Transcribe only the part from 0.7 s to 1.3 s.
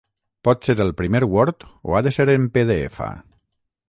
el primer